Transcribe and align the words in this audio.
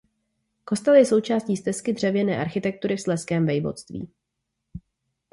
Kostel 0.65 0.95
je 0.95 1.05
součástí 1.05 1.57
Stezky 1.57 1.93
dřevěné 1.93 2.41
architektury 2.41 2.95
v 2.95 3.01
Slezském 3.01 3.45
vojvodství. 3.45 4.09